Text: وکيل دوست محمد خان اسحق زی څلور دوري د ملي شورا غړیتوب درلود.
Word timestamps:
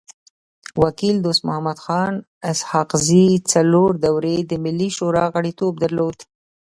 وکيل 0.83 1.15
دوست 1.25 1.41
محمد 1.47 1.77
خان 1.85 2.13
اسحق 2.51 2.89
زی 3.05 3.25
څلور 3.51 3.91
دوري 4.05 4.37
د 4.49 4.51
ملي 4.63 4.89
شورا 4.97 5.25
غړیتوب 5.33 5.73
درلود. 5.83 6.17